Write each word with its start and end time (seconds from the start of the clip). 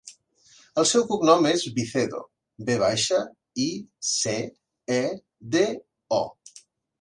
El 0.83 0.85
seu 0.91 1.03
cognom 1.09 1.43
és 1.49 1.65
Vicedo: 1.75 2.21
ve 2.69 2.77
baixa, 2.85 3.19
i, 3.67 3.69
ce, 4.13 4.35
e, 4.97 5.05
de, 5.59 5.63
o. 6.21 6.25